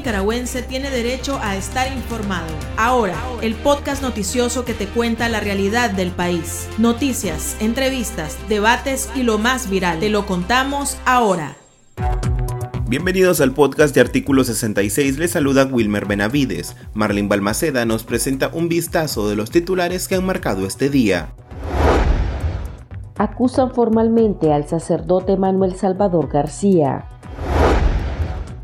nicaragüense 0.00 0.62
tiene 0.62 0.90
derecho 0.90 1.38
a 1.42 1.56
estar 1.56 1.92
informado. 1.92 2.48
Ahora, 2.78 3.14
el 3.42 3.54
podcast 3.54 4.00
noticioso 4.00 4.64
que 4.64 4.72
te 4.72 4.86
cuenta 4.86 5.28
la 5.28 5.40
realidad 5.40 5.90
del 5.90 6.10
país. 6.10 6.66
Noticias, 6.78 7.54
entrevistas, 7.60 8.38
debates 8.48 9.10
y 9.14 9.24
lo 9.24 9.36
más 9.36 9.68
viral. 9.68 10.00
Te 10.00 10.08
lo 10.08 10.24
contamos 10.24 10.96
ahora. 11.04 11.54
Bienvenidos 12.88 13.42
al 13.42 13.52
podcast 13.52 13.94
de 13.94 14.00
Artículo 14.00 14.42
66, 14.42 15.18
les 15.18 15.32
saluda 15.32 15.66
Wilmer 15.66 16.06
Benavides. 16.06 16.76
Marlene 16.94 17.28
Balmaceda 17.28 17.84
nos 17.84 18.02
presenta 18.02 18.48
un 18.54 18.70
vistazo 18.70 19.28
de 19.28 19.36
los 19.36 19.50
titulares 19.50 20.08
que 20.08 20.14
han 20.14 20.24
marcado 20.24 20.66
este 20.66 20.88
día. 20.88 21.34
Acusan 23.18 23.70
formalmente 23.72 24.50
al 24.50 24.66
sacerdote 24.66 25.36
Manuel 25.36 25.76
Salvador 25.76 26.30
García. 26.32 27.04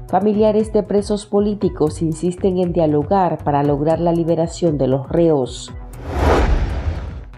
Familiares 0.09 0.73
de 0.73 0.85
presos 0.85 1.27
políticos 1.27 2.01
insisten 2.01 2.59
en 2.59 2.73
dialogar 2.73 3.43
para 3.43 3.65
lograr 3.65 3.99
la 3.99 4.13
liberación 4.13 4.79
de 4.79 4.87
los 4.87 5.09
reos. 5.09 5.75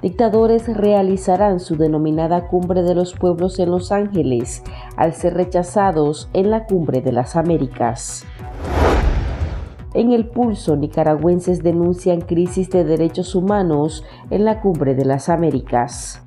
Dictadores 0.03 0.69
realizarán 0.77 1.61
su 1.61 1.77
denominada 1.77 2.47
Cumbre 2.47 2.83
de 2.83 2.95
los 2.95 3.15
Pueblos 3.15 3.59
en 3.59 3.71
Los 3.71 3.91
Ángeles 3.91 4.63
al 4.97 5.15
ser 5.15 5.33
rechazados 5.33 6.29
en 6.35 6.51
la 6.51 6.67
Cumbre 6.67 7.01
de 7.01 7.13
las 7.13 7.37
Américas. 7.37 8.27
En 9.95 10.13
el 10.13 10.29
pulso, 10.29 10.77
nicaragüenses 10.77 11.63
denuncian 11.63 12.21
crisis 12.21 12.69
de 12.69 12.85
derechos 12.85 13.35
humanos 13.35 14.05
en 14.29 14.45
la 14.45 14.61
Cumbre 14.61 14.95
de 14.95 15.07
las 15.07 15.31
Américas. 15.31 16.23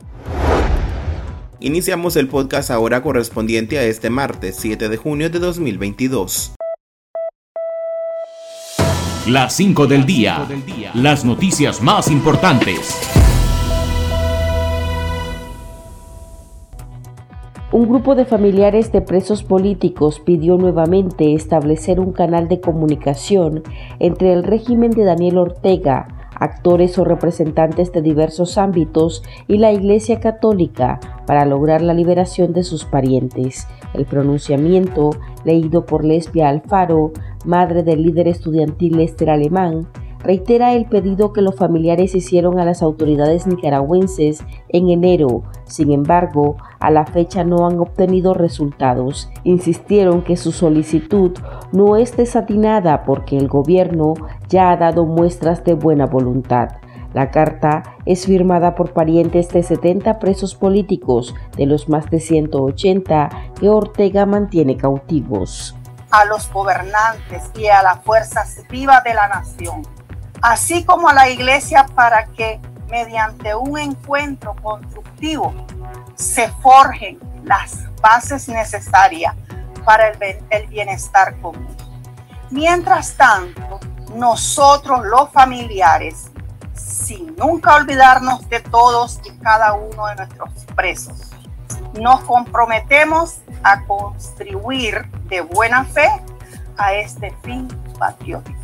Iniciamos 1.64 2.16
el 2.16 2.28
podcast 2.28 2.72
ahora 2.72 3.04
correspondiente 3.04 3.78
a 3.78 3.84
este 3.84 4.10
martes 4.10 4.56
7 4.56 4.90
de 4.90 4.98
junio 4.98 5.30
de 5.30 5.38
2022. 5.38 6.56
Las 9.28 9.54
5 9.58 9.86
del 9.86 10.08
día. 10.08 10.48
Las 10.96 11.24
noticias 11.24 11.80
más 11.84 12.10
importantes. 12.10 13.00
Un 17.72 17.88
grupo 17.88 18.16
de 18.16 18.26
familiares 18.26 18.92
de 18.92 19.02
presos 19.02 19.44
políticos 19.44 20.20
pidió 20.20 20.58
nuevamente 20.58 21.36
establecer 21.36 22.00
un 22.00 22.12
canal 22.12 22.48
de 22.48 22.60
comunicación 22.60 23.62
entre 24.00 24.34
el 24.34 24.44
régimen 24.44 24.90
de 24.90 25.04
Daniel 25.04 25.38
Ortega 25.38 26.21
actores 26.42 26.98
o 26.98 27.06
representantes 27.06 27.94
de 27.94 28.02
diversos 28.02 28.58
ámbitos 28.58 29.24
y 29.48 29.60
la 29.60 29.72
Iglesia 29.72 30.20
Católica 30.20 31.00
para 31.28 31.46
lograr 31.46 31.82
la 31.82 31.94
liberación 31.94 32.52
de 32.52 32.64
sus 32.64 32.84
parientes. 32.84 33.68
El 33.94 34.06
pronunciamiento, 34.06 35.12
leído 35.46 35.86
por 35.86 36.04
Lesbia 36.04 36.50
Alfaro, 36.50 37.12
madre 37.46 37.84
del 37.84 38.02
líder 38.02 38.28
estudiantil 38.28 38.98
Lester 38.98 39.30
Alemán, 39.30 39.88
reitera 40.24 40.74
el 40.74 40.86
pedido 40.86 41.34
que 41.34 41.42
los 41.42 41.56
familiares 41.56 42.16
hicieron 42.16 42.60
a 42.60 42.66
las 42.66 42.82
autoridades 42.82 43.48
nicaragüenses 43.48 44.44
en 44.70 44.90
enero. 44.90 45.44
Sin 45.66 45.92
embargo, 45.92 46.58
a 46.80 46.92
la 46.92 47.06
fecha 47.06 47.44
no 47.44 47.68
han 47.68 47.80
obtenido 47.80 48.34
resultados. 48.34 49.30
Insistieron 49.44 50.24
que 50.24 50.38
su 50.38 50.52
solicitud 50.52 51.32
no 51.72 51.96
es 51.96 52.16
desatinada 52.16 53.04
porque 53.04 53.38
el 53.38 53.48
gobierno 53.48 54.14
ya 54.48 54.72
ha 54.72 54.78
dado 54.78 55.06
muestras 55.06 55.64
de 55.64 55.74
buena 55.74 56.06
voluntad. 56.06 56.70
La 57.14 57.30
carta 57.30 57.84
es 58.06 58.26
firmada 58.26 58.74
por 58.74 58.94
parientes 58.94 59.50
de 59.50 59.64
70 59.64 60.18
presos 60.20 60.56
políticos 60.56 61.36
de 61.58 61.66
los 61.66 61.90
más 61.90 62.10
de 62.10 62.22
180 62.22 63.30
que 63.60 63.70
Ortega 63.70 64.26
mantiene 64.26 64.78
cautivos. 64.78 65.76
A 66.12 66.26
los 66.26 66.52
gobernantes 66.52 67.52
y 67.56 67.68
a 67.68 67.84
las 67.84 68.02
fuerzas 68.04 68.64
vivas 68.70 69.04
de 69.04 69.14
la 69.14 69.28
nación 69.28 69.82
así 70.42 70.84
como 70.84 71.10
a 71.10 71.14
la 71.14 71.30
iglesia 71.30 71.86
para 71.96 72.26
que 72.26 72.60
mediante 72.90 73.56
un 73.56 73.78
encuentro 73.78 74.56
constructivo 74.62 75.54
se 76.16 76.50
forjen 76.62 77.20
las 77.44 77.80
bases 78.02 78.48
necesarias 78.50 79.36
para 79.86 80.10
el, 80.10 80.68
bienestar 80.68 81.40
común. 81.42 81.68
Mientras 82.50 83.16
tanto, 83.16 83.80
nosotros 84.16 85.06
los 85.06 85.32
familiares, 85.32 86.32
sin 86.74 87.36
nunca 87.36 87.76
olvidarnos 87.76 88.48
de 88.50 88.60
todos 88.60 89.20
y 89.26 89.32
cada 89.40 89.74
uno 89.74 90.08
de 90.08 90.16
nuestros 90.16 90.50
presos, 90.76 91.32
nos 92.00 92.22
comprometemos 92.22 93.38
a 93.64 93.84
contribuir 93.86 95.10
de 95.30 95.42
buena 95.42 95.86
fe 95.86 96.10
a 96.78 96.94
este 96.94 97.36
fin 97.44 97.68
patriótico. 97.98 98.61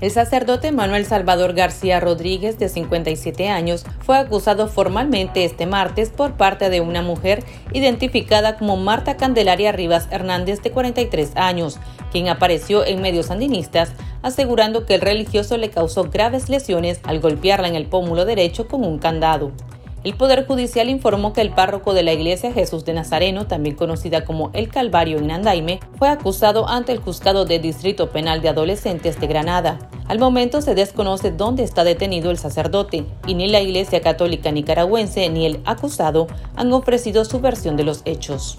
El 0.00 0.10
sacerdote 0.10 0.72
Manuel 0.72 1.04
Salvador 1.04 1.52
García 1.52 2.00
Rodríguez, 2.00 2.58
de 2.58 2.70
57 2.70 3.50
años, 3.50 3.84
fue 4.00 4.16
acusado 4.16 4.66
formalmente 4.66 5.44
este 5.44 5.66
martes 5.66 6.08
por 6.08 6.38
parte 6.38 6.70
de 6.70 6.80
una 6.80 7.02
mujer 7.02 7.44
identificada 7.74 8.56
como 8.56 8.78
Marta 8.78 9.18
Candelaria 9.18 9.72
Rivas 9.72 10.08
Hernández, 10.10 10.62
de 10.62 10.70
43 10.70 11.32
años, 11.36 11.78
quien 12.12 12.28
apareció 12.28 12.86
en 12.86 13.02
medios 13.02 13.26
sandinistas 13.26 13.92
asegurando 14.22 14.86
que 14.86 14.94
el 14.94 15.00
religioso 15.02 15.56
le 15.56 15.70
causó 15.70 16.04
graves 16.04 16.48
lesiones 16.48 17.00
al 17.04 17.20
golpearla 17.20 17.68
en 17.68 17.74
el 17.74 17.86
pómulo 17.86 18.24
derecho 18.24 18.68
con 18.68 18.84
un 18.84 18.98
candado. 18.98 19.52
El 20.02 20.14
Poder 20.14 20.46
Judicial 20.46 20.88
informó 20.88 21.34
que 21.34 21.42
el 21.42 21.50
párroco 21.50 21.92
de 21.92 22.02
la 22.02 22.14
iglesia 22.14 22.52
Jesús 22.52 22.86
de 22.86 22.94
Nazareno, 22.94 23.46
también 23.46 23.76
conocida 23.76 24.24
como 24.24 24.50
El 24.54 24.70
Calvario 24.70 25.18
en 25.18 25.30
Andaime, 25.30 25.78
fue 25.98 26.08
acusado 26.08 26.66
ante 26.70 26.92
el 26.92 27.00
juzgado 27.00 27.44
de 27.44 27.58
Distrito 27.58 28.08
Penal 28.08 28.40
de 28.40 28.48
Adolescentes 28.48 29.20
de 29.20 29.26
Granada. 29.26 29.78
Al 30.08 30.18
momento 30.18 30.62
se 30.62 30.74
desconoce 30.74 31.32
dónde 31.32 31.64
está 31.64 31.84
detenido 31.84 32.30
el 32.30 32.38
sacerdote 32.38 33.04
y 33.26 33.34
ni 33.34 33.48
la 33.48 33.60
Iglesia 33.60 34.00
Católica 34.00 34.50
Nicaragüense 34.50 35.28
ni 35.28 35.44
el 35.44 35.60
acusado 35.66 36.28
han 36.56 36.72
ofrecido 36.72 37.26
su 37.26 37.40
versión 37.40 37.76
de 37.76 37.84
los 37.84 38.00
hechos. 38.06 38.58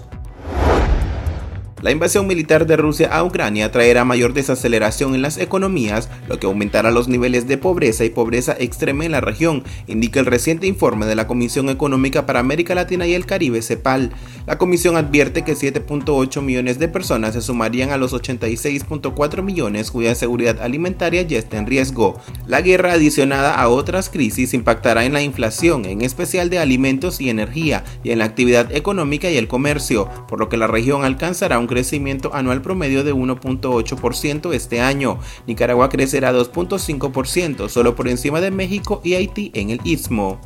La 1.82 1.90
invasión 1.90 2.28
militar 2.28 2.64
de 2.68 2.76
Rusia 2.76 3.08
a 3.08 3.24
Ucrania 3.24 3.72
traerá 3.72 4.04
mayor 4.04 4.34
desaceleración 4.34 5.16
en 5.16 5.22
las 5.22 5.36
economías, 5.36 6.08
lo 6.28 6.38
que 6.38 6.46
aumentará 6.46 6.92
los 6.92 7.08
niveles 7.08 7.48
de 7.48 7.58
pobreza 7.58 8.04
y 8.04 8.10
pobreza 8.10 8.54
extrema 8.56 9.04
en 9.04 9.10
la 9.10 9.20
región, 9.20 9.64
indica 9.88 10.20
el 10.20 10.26
reciente 10.26 10.68
informe 10.68 11.06
de 11.06 11.16
la 11.16 11.26
Comisión 11.26 11.68
Económica 11.68 12.24
para 12.24 12.38
América 12.38 12.76
Latina 12.76 13.04
y 13.08 13.14
el 13.14 13.26
Caribe, 13.26 13.62
CEPAL. 13.62 14.12
La 14.46 14.58
comisión 14.58 14.96
advierte 14.96 15.42
que 15.42 15.54
7.8 15.54 16.40
millones 16.40 16.78
de 16.78 16.86
personas 16.86 17.34
se 17.34 17.42
sumarían 17.42 17.90
a 17.90 17.96
los 17.96 18.12
86.4 18.12 19.42
millones 19.42 19.90
cuya 19.90 20.14
seguridad 20.14 20.60
alimentaria 20.62 21.22
ya 21.22 21.38
está 21.38 21.58
en 21.58 21.66
riesgo. 21.66 22.20
La 22.46 22.60
guerra 22.60 22.92
adicionada 22.92 23.60
a 23.60 23.68
otras 23.68 24.08
crisis 24.08 24.54
impactará 24.54 25.04
en 25.04 25.14
la 25.14 25.22
inflación, 25.22 25.84
en 25.86 26.02
especial 26.02 26.48
de 26.48 26.60
alimentos 26.60 27.20
y 27.20 27.28
energía, 27.28 27.82
y 28.04 28.10
en 28.10 28.20
la 28.20 28.26
actividad 28.26 28.70
económica 28.70 29.28
y 29.28 29.36
el 29.36 29.48
comercio, 29.48 30.08
por 30.28 30.38
lo 30.38 30.48
que 30.48 30.56
la 30.56 30.68
región 30.68 31.04
alcanzará 31.04 31.58
un 31.58 31.71
crecimiento 31.72 32.34
anual 32.34 32.60
promedio 32.60 33.02
de 33.02 33.14
1.8% 33.14 34.52
este 34.52 34.80
año. 34.80 35.18
Nicaragua 35.46 35.88
crecerá 35.88 36.32
2.5%, 36.32 37.68
solo 37.70 37.94
por 37.94 38.08
encima 38.08 38.42
de 38.42 38.50
México 38.50 39.00
y 39.02 39.14
Haití 39.14 39.50
en 39.54 39.70
el 39.70 39.80
Istmo. 39.84 40.38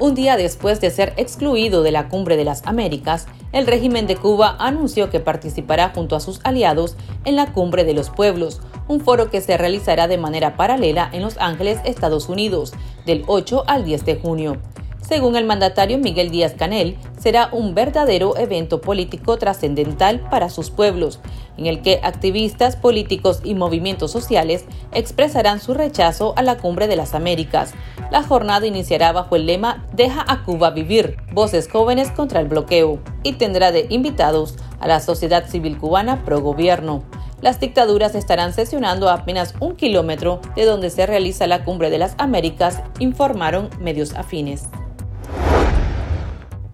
Un 0.00 0.14
día 0.14 0.36
después 0.36 0.80
de 0.80 0.90
ser 0.90 1.14
excluido 1.16 1.82
de 1.82 1.90
la 1.90 2.08
Cumbre 2.08 2.36
de 2.36 2.44
las 2.44 2.64
Américas, 2.66 3.26
el 3.52 3.66
régimen 3.66 4.06
de 4.06 4.16
Cuba 4.16 4.54
anunció 4.60 5.10
que 5.10 5.18
participará 5.18 5.92
junto 5.94 6.14
a 6.14 6.20
sus 6.20 6.40
aliados 6.44 6.96
en 7.24 7.34
la 7.34 7.52
Cumbre 7.52 7.84
de 7.84 7.94
los 7.94 8.10
Pueblos, 8.10 8.60
un 8.86 9.00
foro 9.00 9.30
que 9.30 9.40
se 9.40 9.56
realizará 9.56 10.06
de 10.06 10.18
manera 10.18 10.56
paralela 10.56 11.08
en 11.12 11.22
Los 11.22 11.38
Ángeles, 11.38 11.80
Estados 11.84 12.28
Unidos, 12.28 12.74
del 13.06 13.24
8 13.26 13.64
al 13.66 13.84
10 13.84 14.04
de 14.04 14.16
junio. 14.16 14.58
Según 15.00 15.36
el 15.36 15.46
mandatario 15.46 15.96
Miguel 15.98 16.30
Díaz 16.30 16.54
Canel, 16.54 16.98
será 17.18 17.48
un 17.52 17.74
verdadero 17.74 18.36
evento 18.36 18.80
político 18.80 19.38
trascendental 19.38 20.20
para 20.28 20.50
sus 20.50 20.70
pueblos, 20.70 21.20
en 21.56 21.66
el 21.66 21.82
que 21.82 22.00
activistas 22.02 22.76
políticos 22.76 23.40
y 23.42 23.54
movimientos 23.54 24.10
sociales 24.10 24.64
expresarán 24.92 25.60
su 25.60 25.74
rechazo 25.74 26.34
a 26.36 26.42
la 26.42 26.58
Cumbre 26.58 26.88
de 26.88 26.96
las 26.96 27.14
Américas. 27.14 27.72
La 28.10 28.22
jornada 28.22 28.66
iniciará 28.66 29.12
bajo 29.12 29.36
el 29.36 29.46
lema 29.46 29.86
Deja 29.92 30.24
a 30.26 30.44
Cuba 30.44 30.70
vivir, 30.70 31.16
voces 31.32 31.68
jóvenes 31.70 32.10
contra 32.10 32.40
el 32.40 32.48
bloqueo, 32.48 32.98
y 33.22 33.34
tendrá 33.34 33.72
de 33.72 33.86
invitados 33.88 34.56
a 34.80 34.88
la 34.88 35.00
sociedad 35.00 35.48
civil 35.48 35.78
cubana 35.78 36.24
pro 36.24 36.40
gobierno. 36.40 37.02
Las 37.40 37.60
dictaduras 37.60 38.14
estarán 38.14 38.52
sesionando 38.52 39.08
a 39.08 39.14
apenas 39.14 39.54
un 39.60 39.76
kilómetro 39.76 40.40
de 40.56 40.64
donde 40.64 40.90
se 40.90 41.06
realiza 41.06 41.46
la 41.46 41.64
Cumbre 41.64 41.88
de 41.88 41.98
las 41.98 42.14
Américas, 42.18 42.82
informaron 42.98 43.70
medios 43.80 44.14
afines. 44.14 44.68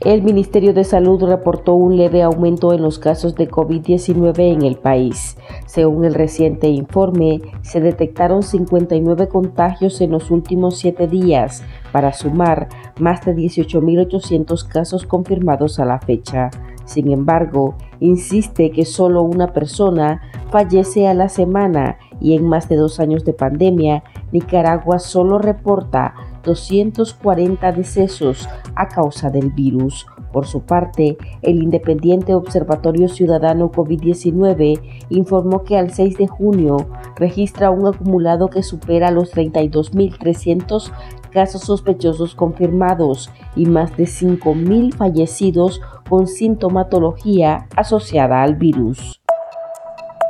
El 0.01 0.23
Ministerio 0.23 0.75
de 0.75 0.85
Salud 0.85 1.23
reportó 1.23 1.75
un 1.75 1.97
leve 1.97 2.23
aumento 2.23 2.73
en 2.75 2.83
los 2.83 2.99
casos 2.99 3.37
de 3.37 3.49
COVID-19 3.49 4.53
en 4.53 4.63
el 4.63 4.77
país. 4.77 5.39
Según 5.67 6.05
el 6.05 6.15
reciente 6.15 6.69
informe, 6.69 7.41
se 7.63 7.81
detectaron 7.81 8.43
59 8.43 9.29
contagios 9.29 10.01
en 10.01 10.11
los 10.11 10.31
últimos 10.31 10.79
siete 10.79 11.07
días, 11.07 11.63
para 11.93 12.13
sumar 12.13 12.69
más 12.99 13.25
de 13.25 13.35
18.800 13.35 14.67
casos 14.67 15.07
confirmados 15.07 15.79
a 15.79 15.85
la 15.85 16.01
fecha. 16.01 16.51
Sin 16.85 17.11
embargo, 17.11 17.77
insiste 18.01 18.73
que 18.73 18.85
solo 18.85 19.23
una 19.23 19.53
persona 19.53 20.21
fallece 20.51 21.07
a 21.07 21.15
la 21.15 21.29
semana 21.29 21.99
y 22.21 22.35
en 22.35 22.47
más 22.47 22.69
de 22.69 22.77
dos 22.77 23.01
años 23.01 23.25
de 23.25 23.33
pandemia, 23.33 24.03
Nicaragua 24.33 24.99
solo 24.99 25.39
reporta 25.39 26.15
240 26.45 27.73
decesos 27.73 28.49
a 28.77 28.89
causa 28.89 29.31
del 29.31 29.51
virus. 29.51 30.07
Por 30.33 30.47
su 30.47 30.63
parte, 30.63 31.17
el 31.43 31.63
Independiente 31.63 32.35
Observatorio 32.35 33.09
Ciudadano 33.09 33.71
COVID-19 33.71 34.81
informó 35.09 35.63
que 35.63 35.79
al 35.79 35.93
6 35.93 36.19
de 36.19 36.27
junio 36.27 36.89
registra 37.17 37.71
un 37.71 37.87
acumulado 37.87 38.49
que 38.49 38.63
supera 38.63 39.11
los 39.11 39.33
32.300 39.33 40.91
casos 41.31 41.63
sospechosos 41.63 42.35
confirmados 42.35 43.31
y 43.57 43.67
más 43.67 43.97
de 43.97 44.05
5.000 44.05 44.95
fallecidos 44.95 45.81
con 46.09 46.27
sintomatología 46.27 47.69
asociada 47.77 48.43
al 48.43 48.57
virus. 48.57 49.21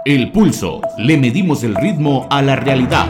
El 0.05 0.33
pulso. 0.33 0.83
Le 0.99 1.17
medimos 1.17 1.65
el 1.65 1.75
ritmo 1.75 2.27
a 2.29 2.43
la 2.43 2.57
realidad. 2.57 3.07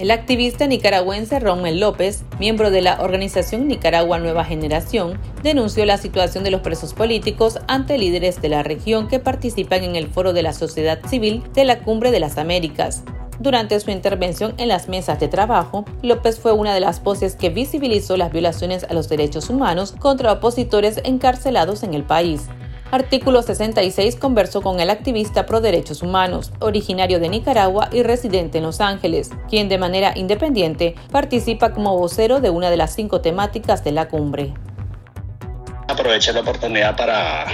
El 0.00 0.10
activista 0.12 0.66
nicaragüense 0.66 1.38
Rommel 1.40 1.78
López, 1.78 2.24
miembro 2.38 2.70
de 2.70 2.80
la 2.80 3.02
organización 3.02 3.68
Nicaragua 3.68 4.18
Nueva 4.18 4.46
Generación, 4.46 5.20
denunció 5.42 5.84
la 5.84 5.98
situación 5.98 6.42
de 6.42 6.50
los 6.50 6.62
presos 6.62 6.94
políticos 6.94 7.58
ante 7.68 7.98
líderes 7.98 8.40
de 8.40 8.48
la 8.48 8.62
región 8.62 9.08
que 9.08 9.18
participan 9.18 9.84
en 9.84 9.96
el 9.96 10.06
foro 10.06 10.32
de 10.32 10.42
la 10.42 10.54
sociedad 10.54 11.00
civil 11.06 11.42
de 11.52 11.66
la 11.66 11.80
Cumbre 11.80 12.12
de 12.12 12.20
las 12.20 12.38
Américas. 12.38 13.02
Durante 13.40 13.78
su 13.78 13.90
intervención 13.90 14.54
en 14.56 14.68
las 14.68 14.88
mesas 14.88 15.20
de 15.20 15.28
trabajo, 15.28 15.84
López 16.00 16.40
fue 16.40 16.52
una 16.52 16.72
de 16.72 16.80
las 16.80 17.02
voces 17.02 17.36
que 17.36 17.50
visibilizó 17.50 18.16
las 18.16 18.32
violaciones 18.32 18.84
a 18.84 18.94
los 18.94 19.10
derechos 19.10 19.50
humanos 19.50 19.92
contra 19.98 20.32
opositores 20.32 21.02
encarcelados 21.04 21.82
en 21.82 21.92
el 21.92 22.04
país. 22.04 22.48
Artículo 22.92 23.42
66 23.42 24.16
conversó 24.16 24.62
con 24.62 24.80
el 24.80 24.90
activista 24.90 25.46
pro 25.46 25.60
derechos 25.60 26.02
humanos, 26.02 26.50
originario 26.58 27.20
de 27.20 27.28
Nicaragua 27.28 27.88
y 27.92 28.02
residente 28.02 28.58
en 28.58 28.64
Los 28.64 28.80
Ángeles, 28.80 29.30
quien 29.48 29.68
de 29.68 29.78
manera 29.78 30.12
independiente 30.16 30.96
participa 31.12 31.72
como 31.72 31.96
vocero 31.96 32.40
de 32.40 32.50
una 32.50 32.68
de 32.68 32.76
las 32.76 32.92
cinco 32.92 33.20
temáticas 33.20 33.84
de 33.84 33.92
la 33.92 34.08
cumbre. 34.08 34.54
Aproveché 35.86 36.32
la 36.32 36.40
oportunidad 36.40 36.96
para, 36.96 37.46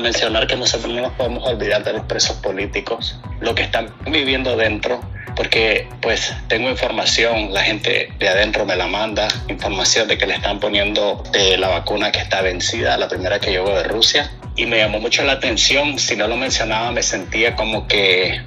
mencionar 0.00 0.46
que 0.46 0.54
nosotros 0.54 0.94
no 0.94 1.02
nos 1.02 1.12
podemos 1.14 1.44
olvidar 1.48 1.82
de 1.82 1.94
los 1.94 2.02
presos 2.02 2.36
políticos, 2.36 3.20
lo 3.40 3.56
que 3.56 3.64
están 3.64 3.92
viviendo 4.06 4.56
dentro 4.56 5.00
porque 5.40 5.88
pues 6.02 6.34
tengo 6.48 6.68
información, 6.68 7.54
la 7.54 7.62
gente 7.62 8.12
de 8.18 8.28
adentro 8.28 8.66
me 8.66 8.76
la 8.76 8.88
manda, 8.88 9.26
información 9.48 10.06
de 10.06 10.18
que 10.18 10.26
le 10.26 10.34
están 10.34 10.60
poniendo 10.60 11.24
de 11.32 11.56
la 11.56 11.68
vacuna 11.68 12.12
que 12.12 12.18
está 12.18 12.42
vencida, 12.42 12.98
la 12.98 13.08
primera 13.08 13.40
que 13.40 13.50
llegó 13.50 13.74
de 13.74 13.84
Rusia, 13.84 14.30
y 14.54 14.66
me 14.66 14.76
llamó 14.76 15.00
mucho 15.00 15.24
la 15.24 15.32
atención, 15.32 15.98
si 15.98 16.14
no 16.14 16.28
lo 16.28 16.36
mencionaba 16.36 16.92
me 16.92 17.02
sentía 17.02 17.56
como 17.56 17.88
que 17.88 18.42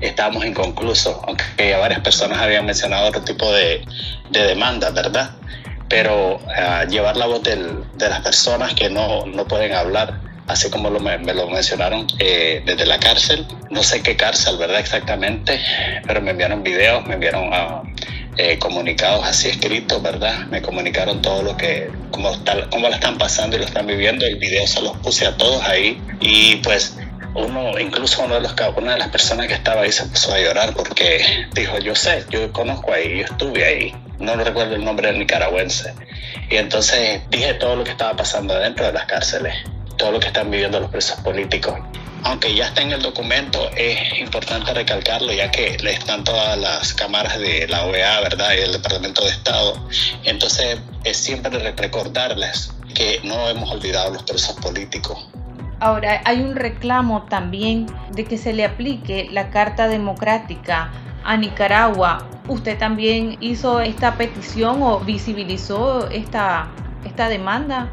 estábamos 0.00 0.46
inconclusos, 0.46 1.16
aunque 1.26 1.44
ya 1.68 1.78
varias 1.78 1.98
personas 1.98 2.38
habían 2.38 2.64
mencionado 2.64 3.08
otro 3.08 3.22
tipo 3.22 3.50
de, 3.50 3.84
de 4.30 4.42
demandas, 4.44 4.94
¿verdad? 4.94 5.32
Pero 5.88 6.36
uh, 6.36 6.88
llevar 6.88 7.16
la 7.16 7.26
voz 7.26 7.42
del, 7.42 7.82
de 7.94 8.08
las 8.08 8.20
personas 8.20 8.72
que 8.74 8.88
no, 8.88 9.26
no 9.26 9.48
pueden 9.48 9.72
hablar, 9.72 10.20
así 10.46 10.70
como 10.70 10.90
lo, 10.90 11.00
me, 11.00 11.18
lo 11.18 11.48
mencionaron 11.48 12.06
eh, 12.18 12.62
desde 12.64 12.86
la 12.86 12.98
cárcel, 12.98 13.46
no 13.70 13.82
sé 13.82 14.02
qué 14.02 14.16
cárcel, 14.16 14.56
¿verdad? 14.58 14.80
Exactamente, 14.80 15.60
pero 16.06 16.20
me 16.20 16.30
enviaron 16.30 16.62
videos, 16.62 17.04
me 17.06 17.14
enviaron 17.14 17.48
uh, 17.52 17.82
eh, 18.36 18.58
comunicados 18.58 19.24
así 19.26 19.48
escritos, 19.48 20.02
¿verdad? 20.02 20.46
Me 20.46 20.62
comunicaron 20.62 21.22
todo 21.22 21.42
lo 21.42 21.56
que, 21.56 21.90
cómo, 22.10 22.30
está, 22.30 22.68
cómo 22.70 22.88
la 22.88 22.96
están 22.96 23.18
pasando 23.18 23.56
y 23.56 23.60
lo 23.60 23.66
están 23.66 23.86
viviendo. 23.86 24.26
El 24.26 24.36
video 24.36 24.66
se 24.66 24.82
los 24.82 24.96
puse 24.98 25.26
a 25.26 25.36
todos 25.36 25.62
ahí 25.64 26.00
y 26.20 26.56
pues 26.56 26.96
uno, 27.34 27.78
incluso 27.78 28.22
uno 28.22 28.34
de 28.34 28.40
los, 28.40 28.54
una 28.76 28.92
de 28.92 28.98
las 28.98 29.08
personas 29.08 29.46
que 29.46 29.54
estaba 29.54 29.82
ahí 29.82 29.92
se 29.92 30.04
puso 30.04 30.32
a 30.32 30.38
llorar 30.38 30.74
porque 30.74 31.46
dijo, 31.54 31.78
yo 31.78 31.94
sé, 31.94 32.24
yo 32.30 32.52
conozco 32.52 32.92
ahí, 32.92 33.18
yo 33.18 33.24
estuve 33.24 33.64
ahí, 33.64 33.94
no 34.18 34.36
recuerdo 34.36 34.74
el 34.74 34.84
nombre 34.84 35.08
del 35.08 35.18
nicaragüense. 35.18 35.94
Y 36.50 36.56
entonces 36.56 37.22
dije 37.30 37.54
todo 37.54 37.76
lo 37.76 37.84
que 37.84 37.90
estaba 37.90 38.16
pasando 38.16 38.54
dentro 38.58 38.86
de 38.86 38.92
las 38.92 39.06
cárceles, 39.06 39.54
todo 39.96 40.12
lo 40.12 40.20
que 40.20 40.28
están 40.28 40.50
viviendo 40.50 40.80
los 40.80 40.90
presos 40.90 41.18
políticos 41.20 41.74
aunque 42.26 42.54
ya 42.54 42.66
está 42.66 42.82
en 42.82 42.90
el 42.90 43.02
documento, 43.02 43.70
es 43.76 44.18
importante 44.18 44.74
recalcarlo 44.74 45.32
ya 45.32 45.50
que 45.50 45.76
están 45.76 46.24
todas 46.24 46.58
las 46.58 46.92
cámaras 46.92 47.38
de 47.38 47.68
la 47.68 47.84
OEA, 47.84 48.20
¿verdad? 48.20 48.50
Y 48.58 48.62
el 48.62 48.72
Departamento 48.72 49.22
de 49.22 49.30
Estado. 49.30 49.74
Entonces, 50.24 50.80
es 51.04 51.16
siempre 51.16 51.50
recordarles 51.72 52.74
que 52.94 53.20
no 53.22 53.48
hemos 53.48 53.70
olvidado 53.70 54.12
los 54.12 54.24
presos 54.24 54.56
políticos. 54.56 55.28
Ahora, 55.78 56.20
hay 56.24 56.40
un 56.40 56.56
reclamo 56.56 57.26
también 57.28 57.86
de 58.10 58.24
que 58.24 58.38
se 58.38 58.52
le 58.52 58.64
aplique 58.64 59.28
la 59.30 59.50
Carta 59.50 59.86
Democrática 59.86 60.90
a 61.22 61.36
Nicaragua. 61.36 62.26
¿Usted 62.48 62.76
también 62.76 63.36
hizo 63.40 63.80
esta 63.80 64.16
petición 64.16 64.82
o 64.82 64.98
visibilizó 64.98 66.08
esta, 66.08 66.70
esta 67.04 67.28
demanda? 67.28 67.88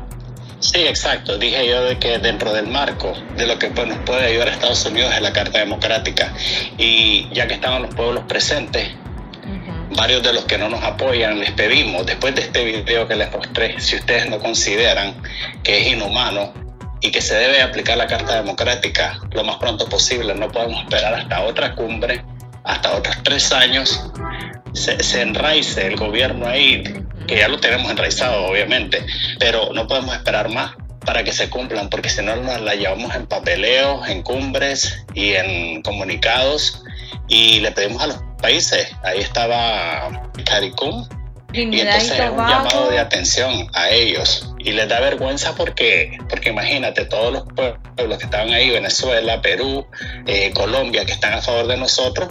Sí, 0.60 0.88
exacto. 0.88 1.38
Dije 1.38 1.68
yo 1.68 1.84
de 1.84 2.00
que 2.00 2.18
dentro 2.20 2.54
del 2.54 2.68
marco 2.68 3.14
de 3.36 3.46
lo 3.46 3.60
que 3.60 3.68
pues, 3.68 3.88
nos 3.88 3.98
puede 4.00 4.28
ayudar 4.28 4.48
a 4.48 4.52
Estados 4.52 4.86
Unidos 4.86 5.14
es 5.14 5.22
la 5.22 5.34
Carta 5.34 5.60
Democrática. 5.60 6.34
Y 6.78 7.28
ya 7.34 7.48
que 7.48 7.56
estaban 7.56 7.82
los 7.82 7.94
pueblos 7.94 8.24
presentes, 8.28 8.90
varios 9.96 10.24
de 10.24 10.34
los 10.34 10.46
que 10.46 10.58
no 10.58 10.70
nos 10.70 10.84
apoyan, 10.84 11.40
les 11.40 11.52
pedimos, 11.52 12.06
después 12.06 12.34
de 12.36 12.42
este 12.42 12.64
video 12.64 13.08
que 13.08 13.16
les 13.16 13.32
mostré, 13.32 13.80
si 13.80 13.98
ustedes 13.98 14.30
no 14.30 14.40
consideran 14.40 15.22
que 15.64 15.82
es 15.82 15.94
inhumano 15.94 16.54
y 17.02 17.12
que 17.12 17.22
se 17.22 17.36
debe 17.36 17.62
aplicar 17.62 17.98
la 17.98 18.08
Carta 18.08 18.36
Democrática 18.36 19.20
lo 19.32 19.44
más 19.44 19.58
pronto 19.58 19.88
posible, 19.88 20.34
no 20.34 20.48
podemos 20.50 20.82
esperar 20.84 21.14
hasta 21.14 21.42
otra 21.42 21.76
cumbre, 21.76 22.24
hasta 22.64 22.96
otros 22.96 23.18
tres 23.24 23.52
años, 23.52 24.02
se, 24.74 25.04
se 25.04 25.22
enraice 25.22 25.88
el 25.88 25.96
gobierno 25.96 26.48
ahí 26.48 26.84
que 27.28 27.38
ya 27.38 27.48
lo 27.48 27.60
tenemos 27.60 27.90
enraizado, 27.90 28.46
obviamente, 28.46 29.06
pero 29.40 29.72
no 29.74 29.88
podemos 29.88 30.16
esperar 30.16 30.50
más 30.50 30.76
para 31.06 31.24
que 31.24 31.32
se 31.32 31.50
cumplan, 31.50 31.90
porque 31.90 32.10
si 32.10 32.22
no 32.22 32.36
nos 32.36 32.62
la 32.62 32.76
llevamos 32.76 33.14
en 33.16 33.28
papeleos, 33.28 34.08
en 34.08 34.24
cumbres 34.24 35.06
y 35.14 35.34
en 35.34 35.82
comunicados, 35.82 36.84
y 37.28 37.60
le 37.60 37.72
pedimos 37.72 38.02
a 38.02 38.08
los 38.08 38.20
países, 38.42 38.90
ahí 39.04 39.20
estaba 39.20 40.30
CARICOM, 40.46 41.08
y 41.54 41.80
entonces 41.82 42.20
es 42.20 42.30
un 42.32 42.38
llamado 42.38 42.90
de 42.90 43.00
atención 43.00 43.70
a 43.74 43.90
ellos. 43.90 44.50
Y 44.58 44.72
les 44.72 44.90
da 44.90 45.00
vergüenza 45.00 45.54
porque, 45.56 46.18
porque 46.28 46.50
imagínate, 46.50 47.06
todos 47.06 47.32
los 47.32 47.44
pueblos 47.54 48.18
que 48.18 48.26
estaban 48.26 48.52
ahí, 48.52 48.72
Venezuela, 48.72 49.40
Perú, 49.42 49.86
eh, 50.26 50.52
Colombia, 50.56 51.06
que 51.06 51.12
están 51.12 51.34
a 51.34 51.42
favor 51.42 51.68
de 51.68 51.78
nosotros, 51.78 52.30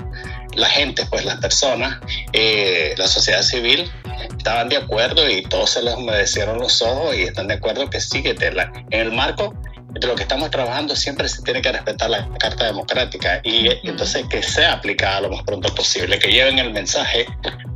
la 0.54 0.68
gente, 0.68 1.06
pues 1.06 1.24
las 1.24 1.36
personas, 1.38 1.98
eh, 2.32 2.94
la 2.96 3.08
sociedad 3.08 3.42
civil, 3.42 3.90
estaban 4.36 4.68
de 4.68 4.76
acuerdo 4.76 5.28
y 5.28 5.42
todos 5.42 5.70
se 5.70 5.82
les 5.82 5.94
humedecieron 5.94 6.58
los 6.58 6.82
ojos 6.82 7.16
y 7.16 7.22
están 7.22 7.48
de 7.48 7.54
acuerdo 7.54 7.88
que 7.90 8.00
sí, 8.00 8.22
que 8.22 8.34
te 8.34 8.52
la, 8.52 8.72
en 8.90 9.00
el 9.00 9.12
marco 9.12 9.54
de 10.00 10.06
lo 10.06 10.14
que 10.14 10.22
estamos 10.22 10.50
trabajando 10.50 10.96
siempre 10.96 11.28
se 11.28 11.42
tiene 11.42 11.60
que 11.60 11.70
respetar 11.70 12.08
la 12.08 12.28
Carta 12.38 12.64
Democrática 12.64 13.40
y 13.44 13.68
entonces 13.86 14.26
que 14.28 14.42
sea 14.42 14.74
aplicada 14.74 15.22
lo 15.22 15.30
más 15.30 15.42
pronto 15.42 15.74
posible, 15.74 16.18
que 16.18 16.28
lleven 16.28 16.58
el 16.58 16.72
mensaje 16.72 17.26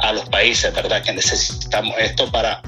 a 0.00 0.12
los 0.12 0.28
países, 0.28 0.74
¿verdad? 0.74 1.02
Que 1.02 1.12
necesitamos 1.12 1.94
esto 1.98 2.30
para, 2.30 2.62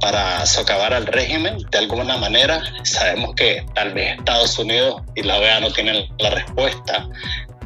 para 0.00 0.44
socavar 0.44 0.92
al 0.92 1.06
régimen 1.06 1.58
de 1.70 1.78
alguna 1.78 2.18
manera. 2.18 2.62
Sabemos 2.84 3.34
que 3.34 3.64
tal 3.74 3.94
vez 3.94 4.18
Estados 4.18 4.58
Unidos 4.58 5.02
y 5.14 5.22
la 5.22 5.38
OEA 5.38 5.60
no 5.60 5.72
tienen 5.72 6.06
la 6.18 6.30
respuesta 6.30 7.08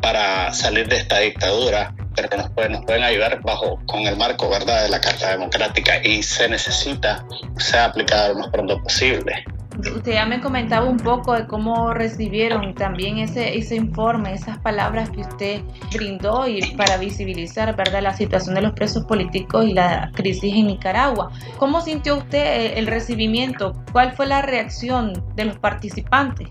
para 0.05 0.53
salir 0.53 0.87
de 0.87 0.97
esta 0.97 1.21
dictadura, 1.21 1.95
pero 2.15 2.29
que 2.29 2.37
nos 2.37 2.51
pueden, 2.51 2.73
nos 2.73 2.85
pueden 2.85 3.03
ayudar 3.03 3.41
bajo 3.41 3.81
con 3.87 4.03
el 4.03 4.19
marco 4.19 4.51
verdad 4.51 4.83
de 4.83 4.91
la 4.91 5.01
Carta 5.01 5.31
Democrática 5.31 5.95
y 6.05 6.23
se 6.23 6.47
necesita 6.47 7.25
sea 7.57 7.87
aplicada 7.87 8.29
lo 8.29 8.41
más 8.41 8.49
pronto 8.49 8.83
posible. 8.83 9.43
Usted 9.79 10.13
ya 10.13 10.27
me 10.27 10.43
comentaba 10.43 10.85
un 10.85 10.99
poco 10.99 11.33
de 11.33 11.47
cómo 11.47 11.95
recibieron 11.95 12.75
también 12.75 13.17
ese, 13.17 13.57
ese 13.57 13.77
informe, 13.77 14.35
esas 14.35 14.59
palabras 14.59 15.09
que 15.09 15.23
usted 15.23 15.63
brindó 15.91 16.47
y 16.47 16.61
para 16.77 16.99
visibilizar 16.99 17.75
¿verdad? 17.75 18.03
la 18.03 18.15
situación 18.15 18.57
de 18.57 18.61
los 18.61 18.75
presos 18.75 19.07
políticos 19.07 19.65
y 19.65 19.73
la 19.73 20.11
crisis 20.13 20.55
en 20.55 20.67
Nicaragua. 20.67 21.33
¿Cómo 21.57 21.81
sintió 21.81 22.19
usted 22.19 22.77
el 22.77 22.89
recibimiento? 22.89 23.73
¿Cuál 23.91 24.13
fue 24.13 24.27
la 24.27 24.43
reacción 24.43 25.15
de 25.35 25.47
los 25.47 25.57
participantes? 25.57 26.51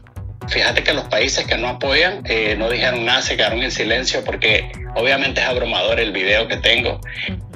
Fíjate 0.50 0.83
que 0.83 0.93
los 0.93 1.05
países 1.05 1.45
que 1.45 1.57
no 1.57 1.67
apoyan 1.67 2.21
eh, 2.25 2.55
no 2.57 2.69
dijeron 2.69 3.05
nada, 3.05 3.21
se 3.21 3.35
quedaron 3.35 3.62
en 3.62 3.71
silencio 3.71 4.23
porque 4.23 4.71
obviamente 4.95 5.41
es 5.41 5.47
abrumador 5.47 6.00
el 6.00 6.12
video 6.12 6.47
que 6.47 6.57
tengo, 6.57 7.00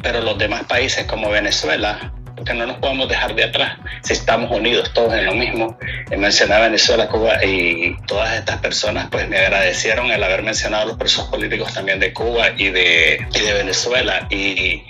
pero 0.02 0.22
los 0.22 0.38
demás 0.38 0.64
países 0.66 1.06
como 1.06 1.30
Venezuela, 1.30 2.14
que 2.46 2.54
no 2.54 2.66
nos 2.66 2.78
podemos 2.78 3.10
dejar 3.10 3.36
de 3.36 3.44
atrás 3.44 3.78
si 4.04 4.14
estamos 4.14 4.52
unidos 4.52 4.94
todos 4.94 5.14
en 5.14 5.26
lo 5.26 5.34
mismo. 5.34 5.78
Mencionaba 6.16 6.66
Venezuela, 6.66 7.08
Cuba 7.08 7.44
y 7.44 7.96
todas 8.08 8.36
estas 8.36 8.58
personas 8.58 9.08
pues 9.12 9.28
me 9.28 9.38
agradecieron 9.38 10.12
el 10.12 10.24
haber 10.24 10.44
mencionado 10.44 10.88
los 10.88 10.98
presos 10.98 11.26
políticos 11.28 11.74
también 11.74 12.00
de 12.00 12.14
Cuba 12.14 12.50
y 12.58 12.70
de, 12.70 13.26
y 13.34 13.40
de 13.40 13.54
Venezuela 13.54 14.28
y 14.30 14.84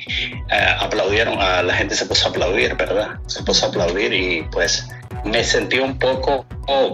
eh, 0.51 0.75
aplaudieron, 0.79 1.41
a 1.41 1.63
la 1.63 1.73
gente 1.73 1.95
se 1.95 2.05
puso 2.05 2.27
a 2.27 2.29
aplaudir, 2.31 2.75
¿verdad? 2.75 3.19
Se 3.27 3.43
puso 3.43 3.65
a 3.65 3.69
aplaudir 3.69 4.13
y 4.13 4.43
pues 4.51 4.87
me 5.27 5.43
sentí 5.43 5.79
un 5.79 5.97
poco, 5.97 6.45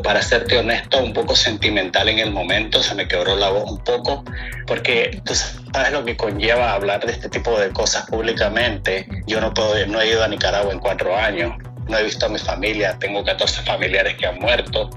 para 0.03 0.21
serte 0.21 0.57
honesto, 0.57 1.03
un 1.03 1.13
poco 1.13 1.35
sentimental 1.35 2.09
en 2.09 2.19
el 2.19 2.31
momento, 2.31 2.81
se 2.81 2.95
me 2.95 3.07
quebró 3.07 3.35
la 3.35 3.49
voz 3.49 3.71
un 3.71 3.83
poco, 3.83 4.23
porque 4.67 5.21
tú 5.25 5.33
sabes 5.35 5.91
lo 5.91 6.03
que 6.05 6.15
conlleva 6.15 6.73
hablar 6.73 7.05
de 7.05 7.11
este 7.11 7.29
tipo 7.29 7.59
de 7.59 7.69
cosas 7.71 8.05
públicamente. 8.07 9.07
Yo 9.27 9.41
no, 9.41 9.53
puedo, 9.53 9.73
no 9.87 10.01
he 10.01 10.09
ido 10.09 10.23
a 10.23 10.27
Nicaragua 10.27 10.71
en 10.71 10.79
cuatro 10.79 11.15
años, 11.15 11.53
no 11.87 11.97
he 11.97 12.03
visto 12.03 12.25
a 12.25 12.29
mi 12.29 12.39
familia, 12.39 12.97
tengo 12.99 13.23
14 13.23 13.63
familiares 13.63 14.15
que 14.15 14.27
han 14.27 14.39
muerto 14.39 14.89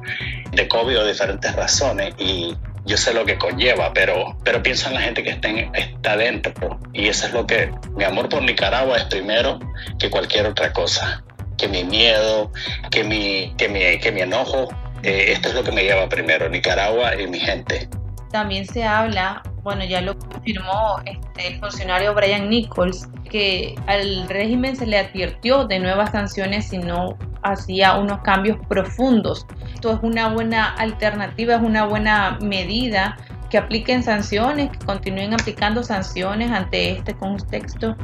de 0.52 0.68
COVID 0.68 1.00
o 1.00 1.06
diferentes 1.06 1.54
razones 1.54 2.14
y 2.18 2.56
yo 2.84 2.96
sé 2.96 3.12
lo 3.12 3.24
que 3.24 3.36
conlleva, 3.36 3.92
pero, 3.92 4.38
pero 4.44 4.62
pienso 4.62 4.88
en 4.88 4.94
la 4.94 5.00
gente 5.00 5.24
que 5.24 5.30
está, 5.30 5.48
está 5.74 6.16
dentro 6.16 6.52
y 6.92 7.08
eso 7.08 7.26
es 7.26 7.32
lo 7.32 7.46
que 7.46 7.72
mi 7.96 8.04
amor 8.04 8.28
por 8.28 8.42
Nicaragua 8.42 8.96
es 8.96 9.04
primero 9.04 9.58
que 9.98 10.08
cualquier 10.08 10.46
otra 10.46 10.72
cosa 10.72 11.24
que 11.56 11.68
mi 11.68 11.84
miedo, 11.84 12.50
que 12.90 13.04
mi, 13.04 13.54
que 13.56 13.68
mi, 13.68 13.98
que 13.98 14.12
mi 14.12 14.20
enojo. 14.20 14.68
Eh, 15.02 15.32
esto 15.32 15.48
es 15.48 15.54
lo 15.54 15.62
que 15.62 15.72
me 15.72 15.82
lleva 15.82 16.08
primero, 16.08 16.48
Nicaragua 16.48 17.20
y 17.20 17.26
mi 17.26 17.38
gente. 17.38 17.88
También 18.32 18.66
se 18.66 18.84
habla, 18.84 19.42
bueno, 19.62 19.84
ya 19.84 20.00
lo 20.00 20.18
confirmó 20.18 21.00
este, 21.04 21.48
el 21.48 21.60
funcionario 21.60 22.14
Brian 22.14 22.48
Nichols, 22.48 23.08
que 23.30 23.74
al 23.86 24.28
régimen 24.28 24.76
se 24.76 24.86
le 24.86 24.98
advirtió 24.98 25.64
de 25.66 25.78
nuevas 25.78 26.10
sanciones 26.10 26.68
si 26.68 26.78
no 26.78 27.16
hacía 27.42 27.96
unos 27.96 28.20
cambios 28.22 28.58
profundos. 28.68 29.46
Esto 29.74 29.92
es 29.92 29.98
una 30.02 30.28
buena 30.28 30.74
alternativa, 30.74 31.56
es 31.56 31.62
una 31.62 31.84
buena 31.84 32.38
medida 32.40 33.16
que 33.50 33.58
apliquen 33.58 34.02
sanciones, 34.02 34.70
que 34.70 34.84
continúen 34.84 35.34
aplicando 35.34 35.82
sanciones 35.82 36.50
ante 36.50 36.92
este 36.92 37.14
contexto. 37.14 37.96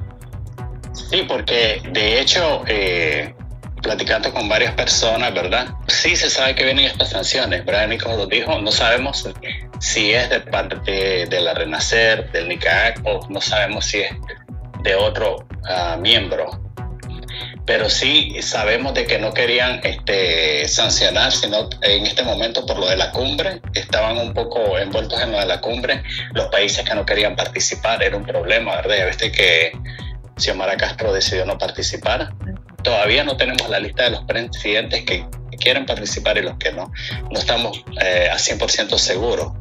Sí, 0.93 1.25
porque 1.27 1.83
de 1.93 2.21
hecho 2.21 2.63
eh, 2.67 3.35
platicando 3.83 4.33
con 4.33 4.49
varias 4.49 4.75
personas, 4.75 5.35
¿verdad? 5.35 5.67
Sí 5.89 6.17
se 6.17 6.31
sabe 6.31 6.55
que 6.55 6.65
vienen 6.65 6.87
estas 6.87 7.11
sanciones. 7.11 7.65
Brian 7.65 7.91
Nichols 7.91 8.17
lo 8.17 8.27
dijo, 8.27 8.59
no 8.61 8.71
sabemos 8.71 9.29
si 9.81 10.13
es 10.13 10.31
de 10.31 10.41
parte 10.41 11.27
de 11.27 11.41
la 11.41 11.53
Renacer, 11.53 12.31
del 12.31 12.49
NICAC, 12.49 13.01
o 13.05 13.27
no 13.29 13.41
sabemos 13.41 13.85
si 13.87 14.01
es 14.01 14.13
de 14.83 14.95
otro 14.95 15.47
ah, 15.69 15.97
miembro. 16.01 16.61
Pero 17.65 17.89
sí 17.89 18.37
sabemos 18.43 18.95
de 18.95 19.07
que 19.07 19.19
no 19.19 19.33
querían 19.33 19.81
este, 19.85 20.67
sancionar, 20.67 21.31
sino 21.33 21.69
en 21.83 22.07
este 22.07 22.23
momento 22.23 22.67
por 22.67 22.79
lo 22.79 22.89
de 22.89 22.97
la 22.97 23.11
cumbre, 23.13 23.61
estaban 23.75 24.19
un 24.19 24.35
poco 24.35 24.79
envueltos 24.79 25.21
en 25.21 25.33
lo 25.33 25.39
de 25.39 25.47
la 25.47 25.61
cumbre. 25.61 26.03
Los 26.35 26.47
países 26.47 26.85
que 26.85 26.95
no 26.95 27.07
querían 27.07 27.37
participar 27.37 28.03
era 28.03 28.17
un 28.17 28.25
problema, 28.25 28.77
¿verdad? 28.77 28.97
Ya 28.99 29.07
viste 29.07 29.31
que 29.31 29.73
Xiomara 30.37 30.77
Castro 30.77 31.13
decidió 31.13 31.45
no 31.45 31.57
participar 31.57 32.33
todavía 32.83 33.25
no 33.25 33.37
tenemos 33.37 33.69
la 33.69 33.79
lista 33.79 34.05
de 34.05 34.11
los 34.11 34.25
presidentes 34.25 35.05
que 35.05 35.27
quieren 35.63 35.87
participar 35.87 36.39
y 36.39 36.43
los 36.43 36.57
que 36.59 36.73
no. 36.73 36.93
No 37.31 37.39
estamos 37.39 37.83
eh, 38.01 38.29
a 38.31 38.37
100% 38.37 38.99
seguros. 38.99 39.53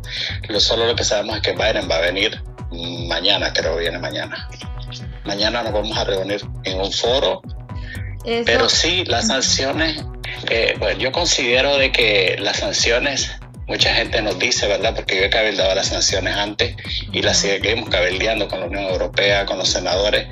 Lo, 0.47 0.59
solo 0.59 0.85
lo 0.85 0.95
que 0.95 1.03
sabemos 1.03 1.37
es 1.37 1.41
que 1.41 1.53
Biden 1.53 1.89
va 1.89 1.97
a 1.97 2.01
venir 2.01 2.41
mañana, 3.07 3.53
creo 3.53 3.75
que 3.75 3.81
viene 3.81 3.99
mañana. 3.99 4.49
Mañana 5.25 5.63
nos 5.63 5.73
vamos 5.73 5.97
a 5.97 6.03
reunir 6.03 6.41
en 6.63 6.79
un 6.79 6.91
foro. 6.91 7.41
Pero 8.23 8.69
sí, 8.69 9.03
las 9.05 9.27
sanciones, 9.27 10.03
eh, 10.49 10.75
bueno, 10.77 10.99
yo 10.99 11.11
considero 11.11 11.77
de 11.77 11.91
que 11.91 12.35
las 12.39 12.57
sanciones 12.57 13.31
mucha 13.67 13.95
gente 13.95 14.21
nos 14.21 14.37
dice, 14.37 14.67
¿verdad? 14.67 14.93
Porque 14.93 15.15
yo 15.15 15.23
he 15.23 15.29
cabildado 15.29 15.73
las 15.73 15.87
sanciones 15.87 16.35
antes 16.35 16.75
y 17.11 17.21
las 17.21 17.37
seguimos 17.37 17.89
cabildeando 17.89 18.47
con 18.47 18.59
la 18.59 18.65
Unión 18.65 18.83
Europea, 18.83 19.45
con 19.45 19.57
los 19.57 19.69
senadores 19.69 20.27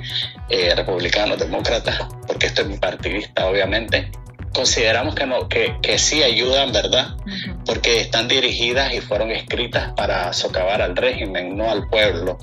eh, 0.50 0.74
republicanos, 0.74 1.38
demócratas, 1.38 2.00
porque 2.40 2.46
esto 2.46 2.62
es 2.62 2.68
mi 2.68 2.78
partidista, 2.78 3.46
obviamente. 3.48 4.10
Consideramos 4.54 5.14
que, 5.14 5.26
no, 5.26 5.46
que, 5.46 5.76
que 5.82 5.98
sí 5.98 6.22
ayudan, 6.22 6.72
¿verdad? 6.72 7.14
Porque 7.66 8.00
están 8.00 8.28
dirigidas 8.28 8.94
y 8.94 9.02
fueron 9.02 9.30
escritas 9.30 9.92
para 9.92 10.32
socavar 10.32 10.80
al 10.80 10.96
régimen, 10.96 11.54
no 11.54 11.70
al 11.70 11.86
pueblo. 11.90 12.38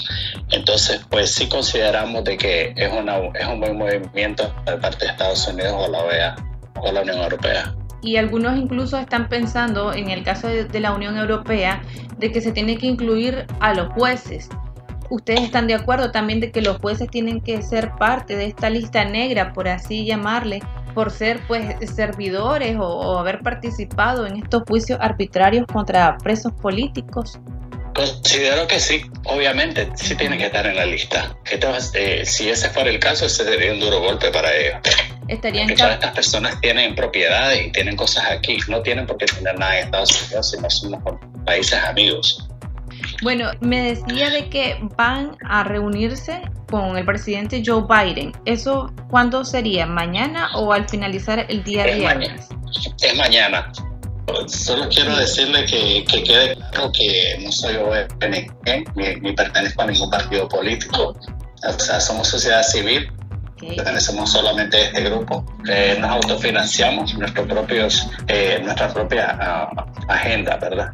Entonces, 0.51 1.01
pues 1.10 1.32
sí 1.34 1.50
consideramos 1.50 2.24
de 2.25 2.38
que 2.38 2.74
es, 2.75 2.94
una, 2.94 3.18
es 3.34 3.48
un 3.48 3.60
buen 3.60 3.75
movimiento 3.75 4.54
de 4.68 4.77
parte 4.77 5.06
de 5.06 5.12
Estados 5.12 5.48
Unidos 5.48 5.74
o 5.75 5.88
la 5.88 6.04
OEA 6.04 6.36
o 6.75 6.92
la 6.92 7.01
Unión 7.01 7.18
Europea 7.18 7.74
y 8.04 8.18
algunos 8.18 8.56
incluso 8.58 9.00
están 9.00 9.27
pensando, 9.27 9.92
en 9.92 10.12
el 10.12 10.24
caso 10.24 10.48
de, 10.48 10.80
la 10.80 10.94
Unión 10.94 11.18
Europea, 11.18 11.82
de 12.20 12.32
que 12.32 12.42
se 12.42 12.51
tiene 12.51 12.77
que 12.77 12.86
incluir 12.86 13.48
a 13.60 13.74
los 13.74 13.92
jueces. 13.94 14.50
¿Ustedes 15.09 15.41
están 15.41 15.67
de 15.67 15.75
acuerdo 15.75 16.11
también 16.11 16.39
de 16.39 16.51
que 16.51 16.61
los 16.61 16.77
jueces 16.77 17.09
tienen 17.09 17.39
que 17.39 17.61
ser 17.61 17.91
parte 17.97 18.35
de 18.35 18.45
esta 18.45 18.69
lista 18.69 19.05
negra, 19.05 19.53
por 19.53 19.67
así 19.67 20.05
llamarle, 20.05 20.61
por 20.93 21.11
ser 21.11 21.39
pues 21.47 21.75
servidores 21.89 22.75
o, 22.79 23.17
haber 23.17 23.41
participado 23.41 24.27
en 24.27 24.37
estos 24.37 24.63
juicios 24.67 24.99
arbitrarios 25.01 25.65
contra 25.67 26.17
presos 26.17 26.51
políticos? 26.53 27.39
Considero 27.93 28.67
que 28.67 28.79
sí, 28.79 29.01
obviamente, 29.23 29.89
sí 29.95 30.15
tienen 30.15 30.37
que 30.37 30.47
estar 30.47 30.67
en 30.67 30.75
la 30.75 30.85
lista. 30.85 31.35
Eh, 31.93 32.25
si 32.25 32.49
ese 32.49 32.69
fuera 32.69 32.89
el 32.89 32.99
caso, 32.99 33.25
ese 33.25 33.43
sería 33.43 33.71
un 33.73 33.79
duro 33.79 33.99
golpe 33.99 34.29
para 34.29 34.53
ellos. 34.53 34.77
Estarían 35.27 35.73
todas 35.73 35.95
estas 35.95 36.11
personas 36.11 36.61
tienen 36.61 36.95
propiedades 36.95 37.65
y 37.65 37.71
tienen 37.71 37.95
cosas 37.95 38.25
aquí. 38.29 38.57
No 38.67 38.81
tienen 38.81 39.07
por 39.07 39.17
qué 39.17 39.25
tener 39.25 39.57
nada 39.57 39.79
en 39.79 39.85
Estados 39.85 40.21
Unidos, 40.23 40.51
sino 40.51 40.69
somos 40.69 41.19
países 41.45 41.79
amigos. 41.83 42.47
Bueno, 43.24 43.51
me 43.62 43.93
decía 43.93 44.29
de 44.29 44.50
que 44.50 44.77
van 44.95 45.38
a 45.43 45.63
reunirse 45.63 46.41
con 46.69 46.97
el 46.97 47.05
presidente 47.05 47.63
Joe 47.65 47.83
Biden. 47.88 48.31
¿Eso 48.45 48.93
cuándo 49.09 49.43
sería? 49.43 49.86
¿Mañana 49.86 50.50
o 50.55 50.71
al 50.71 50.88
finalizar 50.88 51.45
el 51.50 51.63
día 51.63 51.83
de 51.83 51.95
viernes? 51.95 52.47
Es 53.01 53.17
mañana. 53.17 53.71
Solo 54.47 54.89
quiero 54.89 55.15
decirle 55.15 55.65
que, 55.65 56.03
quede 56.05 56.55
claro 56.55 56.91
que 56.91 57.39
no 57.41 57.51
soy 57.51 57.75
ONG 57.77 58.86
ni, 58.95 59.15
ni 59.21 59.33
pertenezco 59.33 59.81
a 59.81 59.88
ningún 59.88 60.09
partido 60.09 60.47
político. 60.47 61.15
O 61.63 61.79
sea, 61.79 62.00
somos 62.00 62.27
sociedad 62.27 62.62
civil 62.62 63.09
Pertenecemos 63.59 64.31
solamente 64.31 64.77
a 64.77 64.81
este 64.81 65.03
grupo. 65.03 65.43
Eh, 65.67 65.97
nos 66.00 66.12
autofinanciamos 66.12 67.17
nuestros 67.17 67.47
propios, 67.47 68.07
eh, 68.27 68.59
nuestra 68.63 68.93
propia 68.93 69.36
ah, 69.39 69.86
agenda, 70.09 70.57
¿verdad? 70.57 70.93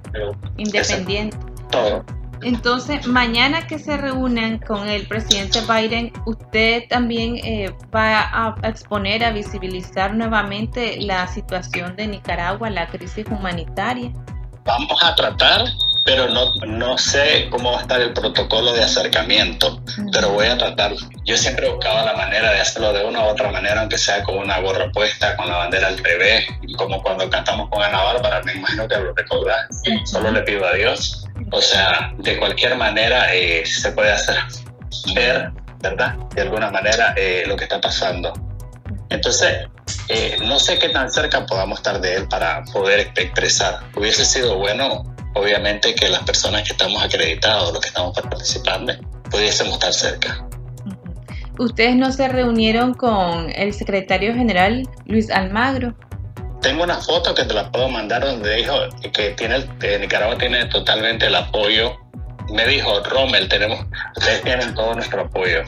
Independiente. 0.58 1.38
Todo. 1.74 2.06
Entonces, 2.42 3.08
mañana 3.08 3.68
que 3.68 3.80
se 3.80 3.98
reúnan 3.98 4.60
con 4.60 4.89
el 4.89 5.08
presidente 5.08 5.60
Biden, 5.62 6.12
¿usted 6.25 6.84
también 6.89 7.38
eh, 7.38 7.74
va 7.96 8.30
a 8.34 8.56
exponer, 8.68 9.24
a 9.24 9.32
visibilizar 9.32 10.13
nuevamente 10.13 10.98
la 11.00 11.25
situación 11.27 11.96
de 11.96 12.08
Nicaragua, 12.08 12.70
la 12.70 12.88
crisis 12.88 13.25
humanitaria? 13.30 14.12
Vamos 14.65 15.01
a 15.03 15.15
tratar 15.15 15.65
pero 16.06 16.27
no, 16.30 16.53
no 16.65 16.98
sé 16.98 17.48
cómo 17.50 17.72
va 17.72 17.80
a 17.80 17.82
estar 17.82 18.01
el 18.01 18.13
protocolo 18.13 18.74
de 18.74 18.84
acercamiento, 18.84 19.82
pero 20.12 20.32
voy 20.32 20.48
a 20.48 20.58
tratarlo. 20.58 20.98
Yo 21.24 21.38
siempre 21.38 21.70
buscaba 21.70 22.03
la 22.03 22.13
manera 22.13 22.51
de 22.51 22.60
hacerlo 22.60 22.92
de 22.94 23.06
una 23.06 23.24
u 23.24 23.30
otra 23.30 23.51
manera, 23.51 23.82
aunque 23.82 23.98
sea 23.98 24.22
con 24.24 24.38
una 24.38 24.60
gorra 24.60 24.92
puesta, 24.92 25.36
con 25.38 25.48
la 25.48 25.58
bandera 25.58 25.88
al 25.88 25.98
revés, 25.98 26.46
como 26.77 27.01
cuando 27.01 27.30
cantamos 27.30 27.70
con 27.70 27.82
Ana 27.82 28.03
Bárbara, 28.03 28.42
me 28.44 28.53
imagino 28.53 28.88
que 28.88 28.98
lo 28.98 29.13
recordás. 29.13 29.68
Solo 30.06 30.32
le 30.32 30.42
pido 30.42 30.65
a 30.65 30.74
Dios. 30.74 31.25
O 31.54 31.62
sea, 31.62 32.12
de 32.18 32.40
cualquier 32.40 32.76
manera 32.76 33.32
eh, 33.32 33.64
se 33.64 33.92
puede 33.92 34.12
hacer 34.12 34.36
ver, 35.14 35.52
¿verdad? 35.82 36.16
De 36.34 36.42
alguna 36.42 36.72
manera 36.72 37.14
eh, 37.16 37.44
lo 37.46 37.56
que 37.56 37.66
está 37.66 37.80
pasando. 37.80 38.34
Entonces, 39.10 39.68
eh, 40.10 40.38
no 40.42 40.60
sé 40.60 40.80
qué 40.80 40.90
tan 40.90 41.12
cerca 41.12 41.46
podamos 41.46 41.78
estar 41.78 42.02
de 42.02 42.16
él 42.16 42.28
para 42.28 42.64
poder 42.74 43.12
expresar. 43.16 43.82
Hubiese 43.96 44.26
sido 44.26 44.58
bueno 44.58 45.04
obviamente 45.36 45.94
que 45.94 46.10
las 46.10 46.24
personas 46.24 46.64
que 46.64 46.72
estamos 46.72 47.04
acreditados, 47.04 47.72
los 47.72 47.82
que 47.82 47.90
estamos 47.90 48.20
participando, 48.20 48.94
pudiésemos 49.30 49.74
estar 49.74 49.94
cerca. 49.94 50.48
¿Ustedes 51.60 51.96
no 51.96 52.12
se 52.12 52.30
reunieron 52.30 52.96
con 52.96 53.52
el 53.56 53.74
secretario 53.74 54.34
general 54.34 54.90
Luis 55.06 55.30
Almagro? 55.30 55.94
Tengo 56.63 56.84
una 56.84 56.96
foto 56.96 57.36
que 57.36 57.43
te 57.43 57.53
la 57.53 57.70
puedo 57.72 57.89
mandar 57.89 58.24
donde 58.25 58.55
dijo 58.55 58.74
que 59.12 59.32
tiene 59.32 59.67
Nicaragua 60.00 60.38
tiene 60.38 60.65
totalmente 60.65 61.27
el 61.27 61.36
apoyo. 61.36 61.98
Me 62.50 62.65
dijo, 62.65 63.03
Rommel, 63.03 63.50
tenemos, 63.50 63.86
ustedes 64.15 64.41
tienen 64.43 64.74
todo 64.74 64.96
nuestro 64.96 65.22
apoyo. 65.22 65.62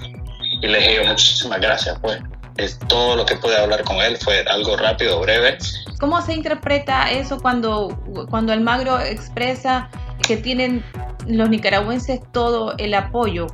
Y 0.61 0.67
le 0.67 0.79
dije 0.79 1.05
muchísimas 1.05 1.59
gracias, 1.59 1.99
pues. 2.01 2.19
Es 2.57 2.79
todo 2.87 3.17
lo 3.17 3.25
que 3.25 3.35
pude 3.35 3.57
hablar 3.57 3.83
con 3.83 3.97
él 3.97 4.15
fue 4.17 4.45
algo 4.47 4.77
rápido, 4.77 5.19
breve, 5.19 5.57
¿Cómo 5.99 6.21
se 6.21 6.33
interpreta 6.33 7.11
eso 7.11 7.39
cuando, 7.41 8.01
cuando 8.29 8.53
Almagro 8.53 8.99
expresa 8.99 9.89
que 10.25 10.37
tienen 10.37 10.83
los 11.27 11.49
nicaragüenses 11.49 12.19
todo 12.31 12.75
el 12.77 12.93
apoyo? 12.93 13.47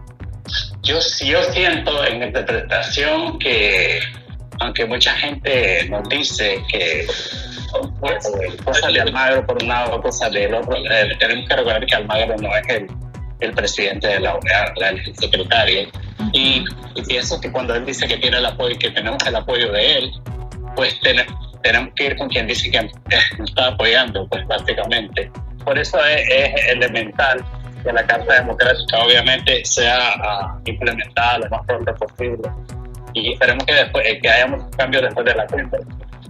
Yo, 0.81 0.97
yo 1.23 1.43
siento 1.43 2.03
en 2.03 2.23
interpretación 2.23 3.39
que, 3.39 3.99
aunque 4.61 4.85
mucha 4.85 5.13
gente 5.15 5.87
nos 5.89 6.07
dice 6.07 6.63
que 6.71 7.07
cosas 8.63 8.93
de 8.93 9.01
Almagro 9.01 9.45
por 9.45 9.61
un 9.61 9.69
lado, 9.69 9.99
cosas 10.01 10.31
del 10.31 10.53
otro, 10.53 10.77
eh, 10.77 11.15
tenemos 11.19 11.49
que 11.49 11.55
recordar 11.55 11.85
que 11.85 11.95
Almagro 11.95 12.35
no 12.37 12.55
es 12.55 12.67
el, 12.69 13.53
presidente 13.53 14.07
de 14.07 14.19
la 14.19 14.35
OEA, 14.35 14.73
el 14.89 15.15
secretario. 15.15 15.89
Y, 16.31 16.63
pienso 17.07 17.41
que 17.41 17.51
cuando 17.51 17.73
él 17.73 17.85
dice 17.85 18.07
que 18.07 18.17
tiene 18.17 18.37
el 18.37 18.45
apoyo, 18.45 18.77
que 18.77 18.91
tenemos 18.91 19.25
el 19.25 19.35
apoyo 19.35 19.71
de 19.71 19.97
él, 19.97 20.11
pues 20.75 20.99
tenemos 21.63 21.93
que 21.95 22.05
ir 22.05 22.17
con 22.17 22.29
quien 22.29 22.45
dice 22.45 22.69
que 22.69 22.83
nos 23.39 23.49
está 23.49 23.67
apoyando, 23.69 24.27
pues 24.27 24.45
prácticamente. 24.45 25.31
Por 25.65 25.79
eso 25.79 25.97
es, 26.05 26.51
elemental 26.69 27.43
que 27.83 27.91
la 27.91 28.05
Carta 28.05 28.35
Democrática 28.35 28.99
obviamente 28.99 29.65
sea 29.65 30.13
uh, 30.17 30.61
implementada 30.69 31.39
lo 31.39 31.49
más 31.49 31.65
pronto 31.65 31.95
posible. 31.95 32.47
Y 33.13 33.33
esperemos 33.33 33.65
que 33.65 33.73
después 33.73 34.05
que 34.21 34.29
haya 34.29 34.47
muchos 34.47 34.69
cambios 34.77 35.03
después 35.03 35.25
de 35.25 35.35
la 35.35 35.47
cumbre. 35.47 35.79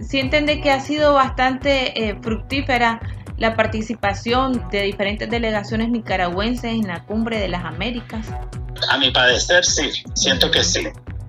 Sienten 0.00 0.46
de 0.46 0.60
que 0.60 0.70
ha 0.70 0.80
sido 0.80 1.14
bastante 1.14 2.08
eh, 2.08 2.16
fructífera 2.20 3.00
la 3.42 3.56
participación 3.56 4.68
de 4.70 4.82
diferentes 4.82 5.28
delegaciones 5.28 5.88
nicaragüenses 5.88 6.72
en 6.72 6.86
la 6.86 7.04
Cumbre 7.04 7.38
de 7.38 7.48
las 7.48 7.64
Américas? 7.64 8.26
A 8.88 8.98
mi 8.98 9.10
parecer 9.10 9.64
sí, 9.64 9.90
siento 10.14 10.50
que 10.50 10.62
sí, 10.62 10.86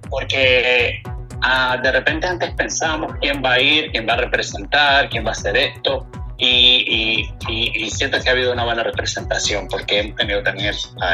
porque 0.10 1.02
ah, 1.42 1.78
de 1.82 1.92
repente 1.92 2.28
antes 2.28 2.52
pensábamos 2.52 3.14
quién 3.20 3.44
va 3.44 3.54
a 3.54 3.60
ir, 3.60 3.92
quién 3.92 4.08
va 4.08 4.14
a 4.14 4.18
representar, 4.18 5.10
quién 5.10 5.26
va 5.26 5.30
a 5.30 5.32
hacer 5.32 5.58
esto, 5.58 6.06
y, 6.46 7.30
y, 7.48 7.90
siento 7.92 8.20
que 8.20 8.30
ha 8.30 8.34
habido 8.34 8.52
una 8.52 8.66
buena 8.66 8.84
representación 8.84 9.68
porque 9.68 10.00
hemos 10.00 10.16
tenido 10.18 10.44
también 10.44 10.74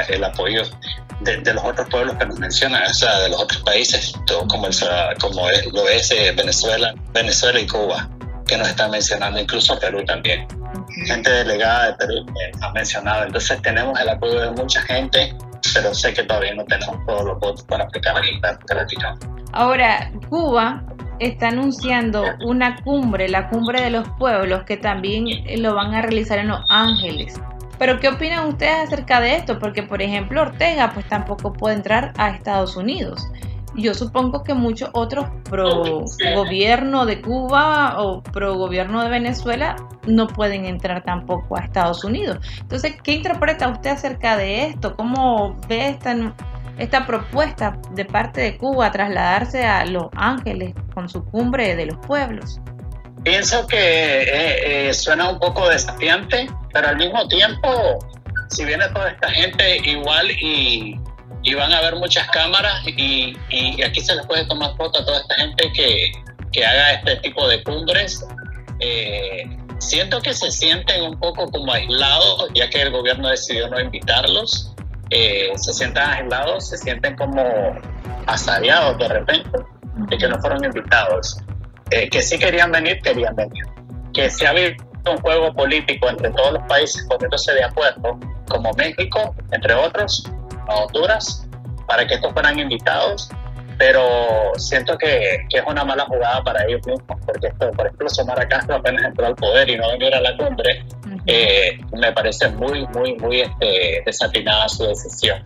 el, 0.10 0.24
apoyo 0.24 0.64
de, 1.22 1.54
los 1.54 1.64
otros 1.64 1.88
pueblos 1.90 2.16
que 2.18 2.26
nos 2.26 2.40
mencionan, 2.40 2.84
o 2.84 2.94
sea, 2.94 3.20
de 3.20 3.30
los 3.30 3.40
otros 3.40 3.62
países, 3.64 4.14
como, 4.48 4.68
el, 4.68 4.74
como 5.20 5.48
lo 5.72 5.88
es 5.88 6.12
eh, 6.12 6.34
Venezuela, 6.36 6.94
Venezuela 7.14 7.60
y 7.60 7.68
Cuba, 7.68 8.10
que 8.48 8.58
nos 8.58 8.70
están 8.70 8.92
mencionando, 8.92 9.40
incluso 9.40 9.78
Perú 9.80 10.04
también 10.06 10.48
gente 11.06 11.30
delegada 11.30 11.88
de 11.88 11.94
Perú 11.94 12.26
ha 12.62 12.72
mencionado. 12.72 13.26
Entonces 13.26 13.62
tenemos 13.62 14.00
el 14.00 14.10
apoyo 14.10 14.40
de 14.40 14.52
mucha 14.52 14.82
gente, 14.82 15.36
pero 15.74 15.94
sé 15.94 16.14
que 16.14 16.24
todavía 16.24 16.54
no 16.56 16.66
tenemos 16.66 17.06
todos 17.06 17.26
los 17.26 17.40
votos 17.40 17.64
para 17.66 17.84
aplicar 17.86 18.16
la. 18.16 19.18
Ahora, 19.54 20.12
Cuba 20.30 20.84
está 21.20 21.50
anunciando 21.50 22.24
una 22.46 22.82
cumbre, 22.82 23.30
la 23.30 23.50
cumbre 23.50 23.82
de 23.82 23.90
los 23.90 24.08
pueblos, 24.18 24.64
que 24.64 24.78
también 24.78 25.26
lo 25.62 25.76
van 25.76 25.94
a 25.94 26.02
realizar 26.02 26.40
en 26.40 26.50
Los 26.50 26.62
Ángeles. 26.70 27.40
Pero 27.78 28.00
¿qué 28.00 28.10
opinan 28.10 28.48
ustedes 28.48 28.88
acerca 28.88 29.22
de 29.22 29.36
esto? 29.36 29.58
Porque, 29.60 29.84
por 29.84 30.02
ejemplo, 30.02 30.42
Ortega 30.42 30.92
pues 30.94 31.08
tampoco 31.08 31.54
puede 31.54 31.76
entrar 31.76 32.14
a 32.18 32.30
Estados 32.30 32.76
Unidos 32.76 33.30
yo 33.76 33.94
supongo 33.94 34.44
que 34.44 34.54
muchos 34.54 34.90
otros 34.94 35.28
pro 35.50 36.04
gobierno 36.36 37.06
de 37.06 37.22
Cuba 37.22 38.02
o 38.02 38.22
pro 38.22 38.56
gobierno 38.56 39.04
de 39.04 39.10
Venezuela 39.10 39.76
no 40.08 40.28
pueden 40.28 40.66
entrar 40.66 41.04
tampoco 41.04 41.58
a 41.58 41.62
Estados 41.62 42.04
Unidos. 42.04 42.40
Entonces, 42.62 42.96
¿qué 43.04 43.14
interpreta 43.14 43.70
usted 43.70 43.92
acerca 43.92 44.38
de 44.38 44.66
esto? 44.66 44.96
¿Cómo 44.96 45.56
ve 45.68 45.90
esta, 45.90 46.16
esta 46.80 47.06
propuesta 47.06 47.78
de 47.92 48.06
parte 48.06 48.42
de 48.42 48.58
Cuba 48.58 48.92
trasladarse 48.92 49.64
a 49.66 49.86
Los 49.86 50.08
Ángeles 50.16 50.74
con 50.94 51.10
su 51.10 51.24
cumbre 51.26 51.76
de 51.76 51.86
los 51.86 51.98
pueblos? 52.06 52.60
Pienso 53.24 53.68
que 53.68 53.78
eh, 53.78 54.90
eh, 54.90 54.94
suena 54.94 55.30
un 55.30 55.40
poco 55.40 55.70
desafiante, 55.70 56.50
pero 56.74 56.88
al 56.88 56.98
mismo 56.98 57.28
tiempo, 57.28 58.00
si 58.50 58.66
viene 58.66 58.88
toda 58.90 59.10
esta 59.10 59.30
gente 59.30 59.78
igual 59.90 60.32
y 60.32 60.98
van 61.56 61.74
a 61.74 61.82
ver 61.82 61.96
muchas 61.96 62.28
cámaras 62.30 62.82
y, 62.86 63.36
y 63.50 63.82
aquí 63.82 64.02
se 64.02 64.16
les 64.16 64.26
puede 64.26 64.46
tomar 64.46 64.76
foto 64.78 65.00
a 65.00 65.06
toda 65.06 65.20
esta 65.20 65.36
gente 65.36 65.72
que, 65.74 66.12
que 66.52 66.66
haga 66.66 66.94
este 66.94 67.16
tipo 67.18 67.48
de 67.48 67.64
cumbres. 67.64 68.26
Eh, 68.80 69.44
siento 69.80 70.22
que 70.22 70.34
se 70.34 70.52
sienten 70.52 71.04
un 71.04 71.20
poco 71.20 71.50
como 71.52 71.72
aislados, 71.74 72.50
ya 72.54 72.70
que 72.70 72.82
el 72.82 72.92
gobierno 72.92 73.30
decidió 73.30 73.68
no 73.68 73.80
invitarlos. 73.80 74.74
Eh, 75.12 75.52
se 75.56 75.74
sientan 75.74 76.10
aislados, 76.12 76.70
se 76.70 76.78
sienten 76.78 77.16
como 77.16 77.44
asariados 78.28 78.98
de 79.00 79.08
repente 79.08 79.60
de 79.94 80.18
que 80.18 80.28
no 80.28 80.40
fueron 80.40 80.64
invitados. 80.64 81.40
Eh, 81.92 82.10
que 82.10 82.22
sí 82.22 82.38
querían 82.38 82.72
venir, 82.72 83.02
querían 83.02 83.36
venir. 83.36 83.66
Que 84.14 84.30
si 84.30 84.46
ha 84.46 84.52
habido 84.52 84.76
un 85.10 85.18
juego 85.18 85.54
político 85.54 86.10
entre 86.10 86.30
todos 86.32 86.54
los 86.54 86.64
países 86.64 87.06
poniéndose 87.10 87.54
de 87.54 87.64
acuerdo, 87.64 88.20
como 88.48 88.72
México, 88.74 89.36
entre 89.52 89.74
otros, 89.74 90.30
a 90.68 90.76
Honduras 90.76 91.48
para 91.88 92.06
que 92.06 92.16
estos 92.16 92.32
fueran 92.34 92.60
invitados, 92.60 93.30
pero 93.80 94.52
siento 94.58 94.98
que, 94.98 95.48
que, 95.50 95.60
es 95.60 95.64
una 95.66 95.86
mala 95.86 96.06
jugada 96.06 96.44
para 96.44 96.66
ellos 96.66 96.86
mismos, 96.86 97.18
porque 97.26 97.48
esto, 97.48 97.72
por 97.72 97.86
ejemplo, 97.88 98.10
Somara 98.10 98.46
Castro 98.46 98.76
apenas 98.76 99.06
entró 99.06 99.26
al 99.26 99.36
poder 99.36 99.70
y 99.70 99.78
no 99.78 99.90
venir 99.92 100.14
a 100.14 100.20
la 100.20 100.36
cumbre, 100.36 100.86
eh, 101.26 101.80
me 101.94 102.12
parece 102.12 102.50
muy, 102.50 102.86
muy, 102.88 103.16
muy 103.16 103.40
este, 103.40 104.04
desatinada 104.06 104.68
su 104.68 104.84
decisión. 104.86 105.46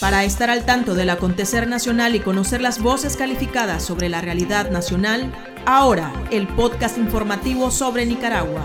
Para 0.00 0.24
estar 0.24 0.48
al 0.48 0.64
tanto 0.64 0.94
del 0.94 1.10
acontecer 1.10 1.68
nacional 1.68 2.14
y 2.14 2.20
conocer 2.20 2.62
las 2.62 2.80
voces 2.80 3.16
calificadas 3.16 3.84
sobre 3.84 4.08
la 4.08 4.22
realidad 4.22 4.70
nacional, 4.70 5.30
ahora 5.66 6.10
el 6.30 6.48
podcast 6.48 6.96
informativo 6.96 7.70
sobre 7.70 8.06
Nicaragua. 8.06 8.64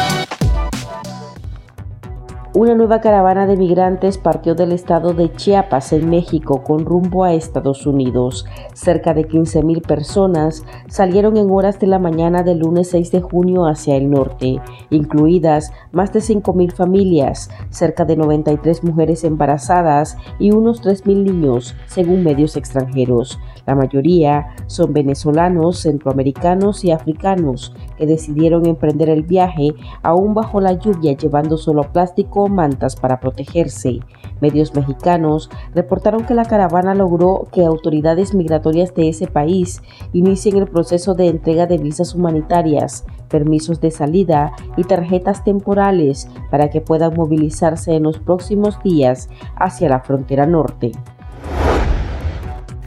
Una 2.53 2.75
nueva 2.75 2.99
caravana 2.99 3.47
de 3.47 3.55
migrantes 3.55 4.17
partió 4.17 4.55
del 4.55 4.73
estado 4.73 5.13
de 5.13 5.31
Chiapas, 5.31 5.93
en 5.93 6.09
México, 6.09 6.65
con 6.65 6.83
rumbo 6.83 7.23
a 7.23 7.33
Estados 7.33 7.87
Unidos. 7.87 8.45
Cerca 8.73 9.13
de 9.13 9.25
15.000 9.25 9.81
personas 9.81 10.65
salieron 10.89 11.37
en 11.37 11.49
horas 11.49 11.79
de 11.79 11.87
la 11.87 11.97
mañana 11.97 12.43
del 12.43 12.59
lunes 12.59 12.89
6 12.89 13.09
de 13.09 13.21
junio 13.21 13.67
hacia 13.67 13.95
el 13.95 14.09
norte, 14.09 14.59
incluidas 14.89 15.71
más 15.93 16.11
de 16.11 16.19
5.000 16.19 16.73
familias, 16.73 17.49
cerca 17.69 18.03
de 18.03 18.17
93 18.17 18.83
mujeres 18.83 19.23
embarazadas 19.23 20.17
y 20.37 20.51
unos 20.51 20.83
3.000 20.83 21.23
niños, 21.23 21.73
según 21.85 22.21
medios 22.21 22.57
extranjeros. 22.57 23.39
La 23.65 23.75
mayoría 23.75 24.47
son 24.67 24.91
venezolanos, 24.91 25.79
centroamericanos 25.79 26.83
y 26.83 26.91
africanos 26.91 27.73
que 27.97 28.05
decidieron 28.05 28.65
emprender 28.65 29.07
el 29.07 29.23
viaje 29.23 29.69
aún 30.03 30.33
bajo 30.33 30.59
la 30.59 30.73
lluvia 30.73 31.13
llevando 31.13 31.55
solo 31.55 31.83
plástico 31.93 32.40
mantas 32.47 32.95
para 32.95 33.19
protegerse. 33.19 33.99
Medios 34.39 34.73
mexicanos 34.73 35.49
reportaron 35.73 36.25
que 36.25 36.33
la 36.33 36.45
caravana 36.45 36.95
logró 36.95 37.47
que 37.51 37.65
autoridades 37.65 38.33
migratorias 38.33 38.93
de 38.95 39.09
ese 39.09 39.27
país 39.27 39.81
inicien 40.13 40.57
el 40.57 40.67
proceso 40.67 41.13
de 41.13 41.27
entrega 41.27 41.67
de 41.67 41.77
visas 41.77 42.15
humanitarias, 42.15 43.05
permisos 43.29 43.79
de 43.81 43.91
salida 43.91 44.51
y 44.77 44.83
tarjetas 44.83 45.43
temporales 45.43 46.27
para 46.49 46.69
que 46.69 46.81
puedan 46.81 47.13
movilizarse 47.13 47.95
en 47.95 48.03
los 48.03 48.19
próximos 48.19 48.81
días 48.83 49.29
hacia 49.55 49.89
la 49.89 50.01
frontera 50.01 50.45
norte. 50.45 50.91